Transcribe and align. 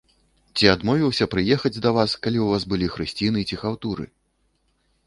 Ці 0.61 0.69
адмовіўся 0.75 1.27
прыехаць 1.33 1.73
да 1.85 1.91
вас, 1.99 2.17
калі 2.25 2.39
ў 2.45 2.57
вас 2.57 2.63
былі 2.75 2.87
хрысціны 2.95 3.39
ці 3.49 3.55
хаўтуры? 3.67 4.13